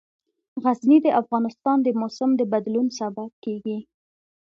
[0.63, 3.79] غزني د افغانستان د موسم د بدلون سبب کېږي.